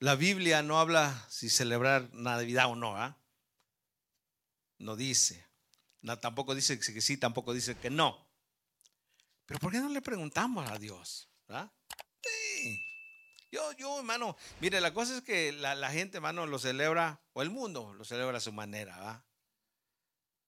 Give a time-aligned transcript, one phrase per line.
[0.00, 3.18] La Biblia no habla si celebrar Navidad o no, ¿ah?
[4.78, 5.46] No dice.
[6.20, 8.28] Tampoco dice que sí, tampoco dice que no.
[9.46, 11.30] Pero ¿por qué no le preguntamos a Dios?
[11.48, 11.72] ¿ah?
[12.22, 12.80] Sí.
[13.50, 17.50] Yo, yo, hermano, mire, la cosa es que la, gente, hermano, lo celebra, o el
[17.50, 19.24] mundo lo celebra a su manera, ¿va?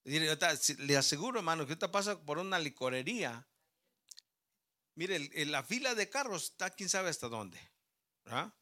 [0.05, 3.49] Le aseguro, hermano, que usted pasa por una licorería.
[4.95, 7.59] Mire, la fila de carros está quién sabe hasta dónde.
[8.27, 8.53] ¿ah?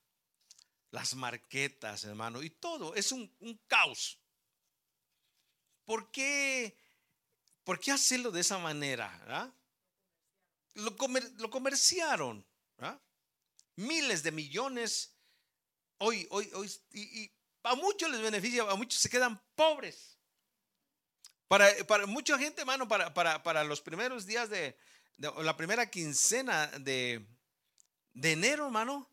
[0.94, 2.94] Las marquetas, hermano, y todo.
[2.94, 3.28] Es un,
[3.66, 4.16] caos.
[5.84, 6.76] ¿Por qué,
[7.64, 9.10] ¿Por qué hacerlo de esa manera?
[9.26, 9.52] ¿ah?
[10.74, 10.94] Lo,
[11.38, 12.46] lo, comerciaron.
[12.78, 12.96] ¿ah?
[13.74, 15.16] Miles de millones.
[15.98, 16.72] Hoy, hoy, hoy.
[16.92, 17.28] Y,
[17.64, 20.16] a muchos les beneficia, a muchos se quedan pobres.
[21.48, 24.78] Para, para mucha gente, hermano, para, para, para los primeros días de,
[25.18, 27.26] la primera quincena de,
[28.12, 29.10] de enero, hermano,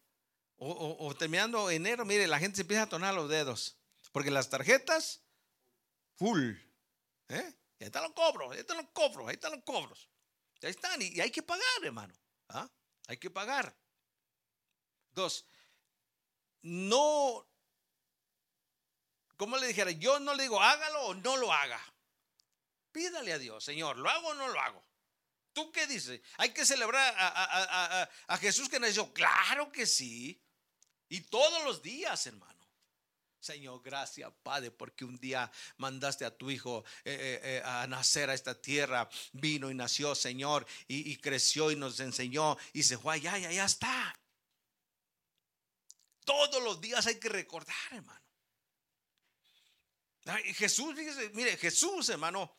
[0.63, 3.77] o, terminando enero, mire, la gente se empieza a tonar los dedos.
[4.11, 5.23] Porque las tarjetas,
[6.15, 6.51] full.
[7.29, 7.53] ¿eh?
[7.79, 10.07] Ahí están los cobros, ahí están los cobros, ahí están los cobros.
[10.61, 12.13] Ahí están, y, hay que pagar, hermano.
[12.49, 12.69] ¿ah?
[13.07, 13.75] Hay que pagar.
[15.13, 15.45] Dos,
[16.61, 17.47] no,
[19.35, 21.81] como le dijera, yo no le digo hágalo o no lo haga.
[22.91, 24.85] Pídale a Dios, Señor, ¿lo hago o no lo hago?
[25.53, 26.21] ¿Tú qué dices?
[26.37, 29.11] ¿Hay que celebrar a, Jesús que nació?
[29.13, 30.41] Claro que sí.
[31.11, 32.65] Y todos los días, hermano.
[33.37, 38.29] Señor, gracias, Padre, porque un día mandaste a tu hijo eh, eh, eh, a nacer
[38.29, 39.09] a esta tierra.
[39.33, 43.65] Vino y nació, Señor, y, creció y nos enseñó y se fue allá y allá
[43.65, 44.17] está.
[46.23, 48.21] Todos los días hay que recordar, hermano.
[50.55, 50.95] Jesús,
[51.33, 52.55] mire, Jesús, hermano,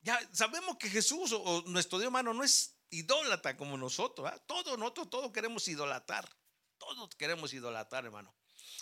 [0.00, 4.28] ya sabemos que Jesús o, nuestro Dios hermano no es idólatra como nosotros.
[4.46, 6.28] Todos nosotros todos queremos idolatrar.
[6.78, 8.34] Todos queremos idolatrar, hermano.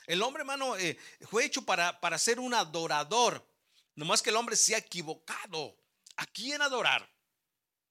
[0.07, 0.99] El hombre, hermano, eh,
[1.31, 3.47] fue hecho para, para ser un adorador.
[3.95, 5.77] Nomás que el hombre se ha equivocado.
[6.17, 7.09] ¿A quién adorar?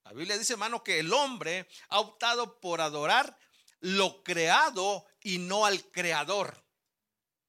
[0.03, 3.37] La Biblia dice, hermano, que el hombre ha optado por adorar
[3.79, 6.63] lo creado y no al creador.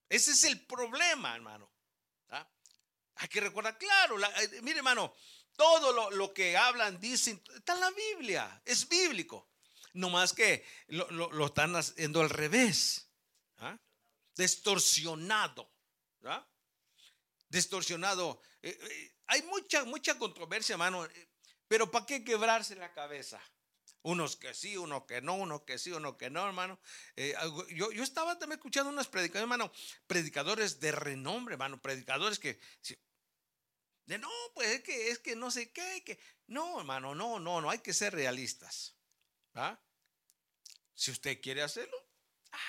[0.09, 1.71] Ese es el problema, hermano.
[3.17, 5.15] Hay que recordar, claro, eh, mire, hermano,
[5.57, 9.49] todo lo, que hablan, dicen, está en la Biblia, es bíblico.
[9.95, 13.09] No más que lo, están haciendo al revés,
[13.59, 13.79] ¿ah?
[14.37, 15.73] distorsionado.
[16.25, 16.47] ¿ah?
[17.49, 18.41] Distorsionado.
[18.61, 21.29] Eh, eh, hay mucha, mucha controversia, hermano, eh,
[21.69, 23.41] pero ¿para qué quebrarse la cabeza?
[24.03, 26.79] Unos que sí, unos que no, unos que sí, unos que no, hermano.
[27.71, 29.73] yo, yo, estaba también escuchando unas predicaciones, hermano,
[30.07, 32.61] predicadores de renombre, hermano, predicadores que
[34.07, 36.19] no, pues es que, es que no sé qué, que
[36.49, 38.94] no, hermano, no, no, no hay que ser realistas.
[39.55, 39.79] ¿Ah?
[40.95, 41.97] Si usted quiere hacerlo,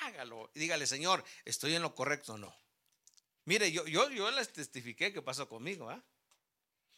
[0.01, 0.51] hágalo.
[0.53, 2.56] Dígale, Señor, ¿estoy en lo correcto o no?
[3.46, 6.03] Mire, yo, yo, yo les testifiqué que pasó conmigo, ¿ah?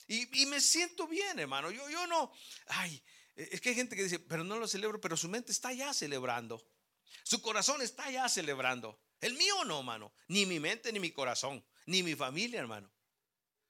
[0.07, 1.69] Y, y, me siento bien, hermano.
[1.69, 2.31] Yo, yo no,
[2.67, 3.03] ay,
[3.35, 5.93] es que hay gente que dice, pero no lo celebro, pero su mente está ya
[5.93, 6.65] celebrando.
[7.23, 9.01] Su corazón está ya celebrando.
[9.19, 10.13] El mío no, hermano.
[10.27, 12.91] Ni mi mente, ni mi corazón, ni mi familia, hermano.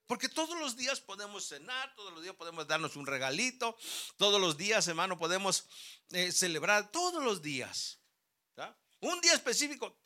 [0.07, 3.77] Porque todos los días podemos cenar, todos los días podemos darnos un regalito,
[4.15, 5.67] todos los días, hermano, podemos
[6.11, 7.99] eh, celebrar, todos los días.
[8.99, 9.99] Un día específico,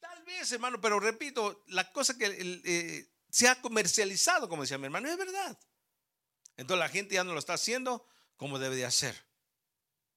[0.00, 2.26] tal vez, hermano, pero repito, la cosa que
[2.64, 5.56] eh, se ha comercializado, como decía mi hermano, es verdad.
[6.56, 9.14] Entonces la gente ya no lo está haciendo como debe de hacer.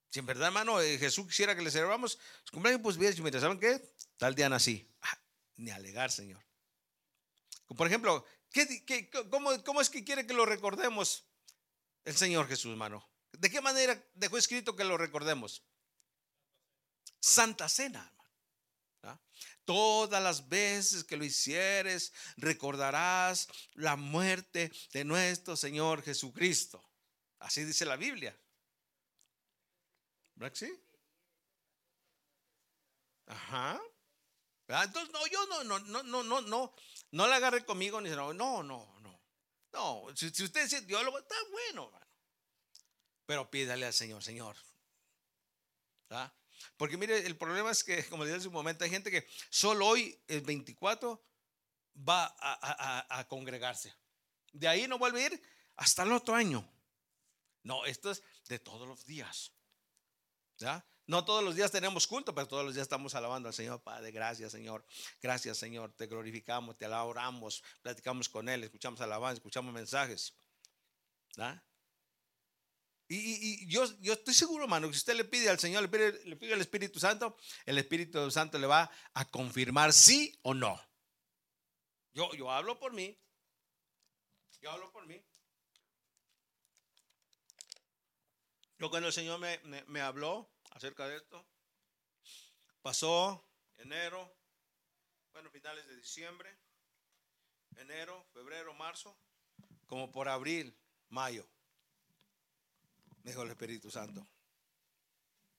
[0.10, 3.40] Si en verdad, hermano, eh, Jesús quisiera que le celebramos su cumpleaños, pues bien, mira,
[3.40, 3.94] ¿saben qué?
[4.18, 4.92] Tal día nací.
[5.02, 5.20] Ah,
[5.58, 6.44] ni alegar, Señor.
[7.76, 8.26] Por ejemplo,
[9.64, 11.26] cómo, es que quiere que lo recordemos
[12.06, 13.08] el Señor Jesús, hermano?
[13.32, 15.64] ¿De qué manera dejó escrito que lo recordemos?
[17.20, 18.30] Santa Cena, hermano.
[19.04, 19.20] ¿ah?
[19.66, 26.84] Todas las veces que lo hicieres, recordarás la muerte de nuestro Señor Jesucristo.
[27.40, 28.38] Así dice la Biblia.
[30.36, 30.74] ¿Verdad sí?
[33.26, 33.82] Ajá.
[34.68, 36.74] Entonces, no, yo no, no, no, no, no, no,
[37.12, 39.22] no la agarre conmigo ni no, no, no, no.
[39.74, 42.08] No, si, usted dice diólogo, está bueno, hermano.
[43.26, 44.56] Pero pídale al Señor, Señor.
[46.78, 49.88] Porque mire, el problema es que, como dije hace un momento, hay gente que solo
[49.88, 51.26] hoy, el 24,
[52.08, 53.94] va a, a congregarse.
[54.52, 55.42] De ahí no vuelve a ir
[55.76, 56.70] hasta el otro año.
[57.64, 59.52] No, esto es de todos los días.
[60.58, 60.86] ¿Ya?
[61.14, 63.80] No todos los días tenemos culto, pero todos los días estamos alabando al Señor.
[63.84, 64.84] Padre, gracias Señor.
[65.22, 65.94] Gracias Señor.
[65.94, 70.36] Te glorificamos, te alabamos, platicamos con Él, escuchamos alabanza, escuchamos mensajes.
[73.08, 76.26] Y, yo, yo estoy seguro, hermano, que si usted le pide al Señor, le pide,
[76.26, 77.38] le pide al Espíritu Santo,
[77.68, 80.82] el Espíritu Santo le va a confirmar sí o no.
[82.16, 83.16] Yo, yo hablo por mí.
[84.62, 85.24] Yo hablo por mí.
[88.80, 91.46] Yo cuando el Señor me, me habló acerca de esto,
[92.82, 93.44] pasó
[93.78, 94.36] enero,
[95.32, 96.56] bueno, finales de diciembre,
[97.78, 99.18] enero, febrero, marzo,
[99.88, 100.76] como por abril,
[101.10, 101.48] mayo.
[103.24, 104.28] Me dijo el Espíritu Santo.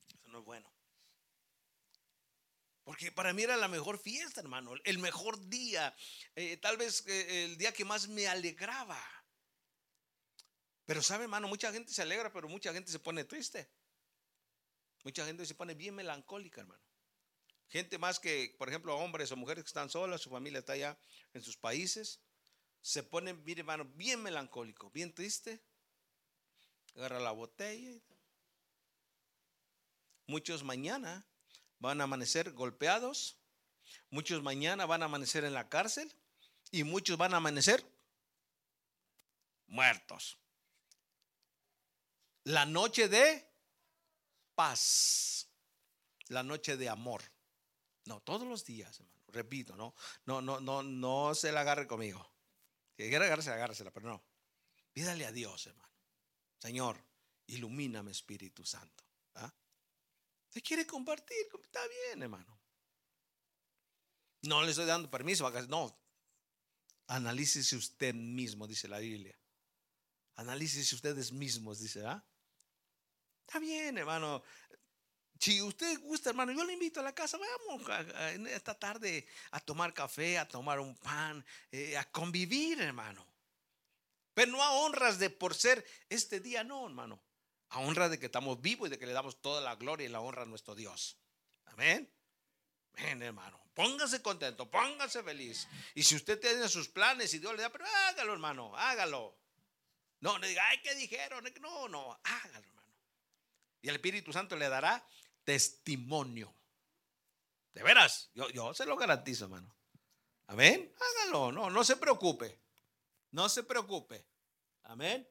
[0.07, 0.71] Eso no es bueno.
[2.83, 5.95] Porque para mí era la mejor fiesta, hermano, el mejor día,
[6.35, 9.01] eh, tal vez eh, el día que más me alegraba.
[10.85, 13.71] Pero sabe, hermano, mucha gente se alegra, pero mucha gente se pone triste.
[15.05, 16.81] Mucha gente se pone bien melancólica, hermano.
[17.67, 20.97] Gente más que, por ejemplo, hombres o mujeres que están solas, su familia está allá
[21.35, 22.19] en sus países,
[22.81, 25.61] se ponen, mire, hermano, bien melancólico, bien triste.
[26.95, 28.01] Agarra la botella.
[30.25, 31.23] Muchos mañana
[31.77, 33.37] van a amanecer golpeados,
[34.09, 36.11] muchos mañana van a amanecer en la cárcel
[36.71, 37.85] y muchos van a amanecer
[39.67, 40.39] muertos.
[42.43, 43.44] La noche de
[44.55, 45.49] paz,
[46.27, 47.21] la noche de amor.
[48.05, 49.15] No, todos los días, hermano.
[49.27, 49.93] Repito, no,
[50.25, 52.25] no, no, no, no se la agarre conmigo.
[52.95, 54.23] Si quiere agarrarse, agárresela, pero no.
[54.93, 55.93] Pídale a Dios, hermano.
[56.57, 57.03] Señor,
[57.47, 59.03] ilumíname, Espíritu Santo.
[59.35, 59.53] ¿ah?
[60.49, 61.37] ¿Te quiere compartir?
[61.61, 62.61] Está bien, hermano.
[64.43, 65.49] No le estoy dando permiso.
[65.67, 65.99] No.
[67.07, 69.37] Analícese usted mismo, dice la Biblia.
[70.35, 72.25] Analícese ustedes mismos, dice, ¿ah?
[73.45, 74.43] Está bien, hermano.
[75.39, 77.87] Si usted gusta, hermano, yo le invito a la casa, vamos
[78.33, 83.25] en esta tarde a tomar café, a tomar un pan, eh, a convivir, hermano.
[84.33, 87.21] Pero no a honras de por ser este día, no, hermano.
[87.69, 90.09] A honra de que estamos vivos y de que le damos toda la gloria y
[90.09, 91.17] la honra a nuestro Dios.
[91.65, 92.11] Amén.
[92.97, 93.61] Amén, hermano.
[93.73, 95.67] Póngase contento, póngase feliz.
[95.93, 99.37] Y si usted tiene sus planes y Dios le da, pero hágalo, hermano, hágalo.
[100.21, 101.43] No, no diga, ay, ¿qué dijeron?
[101.61, 102.74] No, no, hágalo.
[103.85, 105.07] Y el Espíritu Santo le dará
[105.43, 106.51] testimonio.
[107.71, 109.75] De veras, yo, yo se lo garantizo, hermano.
[110.47, 110.91] Amén.
[110.99, 112.59] Hágalo, no, no se preocupe.
[113.29, 114.25] No se preocupe.
[114.85, 115.29] Amén.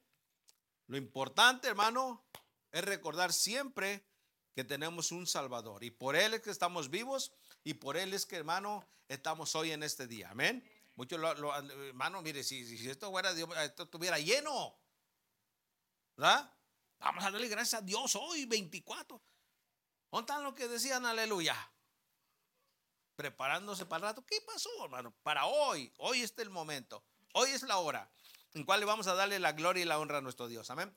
[0.86, 2.24] Lo importante, hermano,
[2.70, 4.06] es recordar siempre
[4.54, 5.82] que tenemos un Salvador.
[5.82, 7.32] Y por Él es que estamos vivos
[7.64, 10.30] y por Él es que, hermano, estamos hoy en este día.
[10.30, 10.62] Amén.
[10.94, 11.56] Muchos, lo,
[11.88, 13.32] hermano, mire, si, si esto, fuera,
[13.64, 14.78] esto estuviera lleno,
[16.16, 16.54] ¿verdad?
[16.98, 19.20] Vamos a darle gracias a Dios hoy, 24.
[20.10, 21.56] ¿Dónde están los que decían aleluya?
[23.16, 24.26] Preparándose para el rato.
[24.26, 25.14] ¿Qué pasó, hermano?
[25.22, 25.92] Para hoy.
[25.98, 27.04] Hoy está el momento.
[27.32, 28.10] Hoy es la hora
[28.54, 30.70] en cual le vamos a darle la gloria y la honra a nuestro Dios.
[30.70, 30.92] Amén.